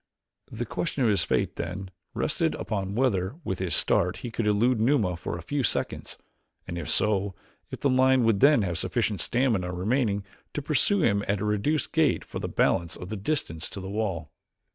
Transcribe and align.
The 0.51 0.65
question 0.65 1.03
of 1.03 1.09
his 1.11 1.23
fate, 1.23 1.57
then, 1.57 1.91
rested 2.15 2.55
upon 2.55 2.95
whether, 2.95 3.35
with 3.43 3.59
his 3.59 3.75
start 3.75 4.17
he 4.25 4.31
could 4.31 4.47
elude 4.47 4.79
Numa 4.79 5.15
for 5.15 5.37
a 5.37 5.43
few 5.43 5.61
seconds; 5.61 6.17
and, 6.67 6.75
if 6.75 6.89
so, 6.89 7.35
if 7.69 7.81
the 7.81 7.87
lion 7.87 8.23
would 8.23 8.39
then 8.39 8.63
have 8.63 8.79
sufficient 8.79 9.21
stamina 9.21 9.71
remaining 9.71 10.25
to 10.55 10.61
pursue 10.63 11.03
him 11.03 11.23
at 11.27 11.39
a 11.39 11.45
reduced 11.45 11.91
gait 11.91 12.25
for 12.25 12.39
the 12.39 12.49
balance 12.49 12.95
of 12.97 13.09
the 13.09 13.15
distance 13.15 13.69
to 13.69 13.79
the 13.79 13.91
wall. 13.91 14.31